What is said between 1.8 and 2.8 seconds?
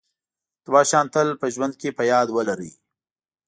کې په یاد ولرئ.